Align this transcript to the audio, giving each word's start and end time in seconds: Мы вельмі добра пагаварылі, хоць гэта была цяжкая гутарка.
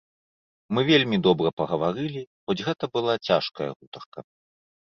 Мы 0.77 0.81
вельмі 0.91 1.19
добра 1.27 1.47
пагаварылі, 1.61 2.23
хоць 2.47 2.59
гэта 2.71 2.83
была 2.99 3.13
цяжкая 3.27 3.69
гутарка. 3.77 4.19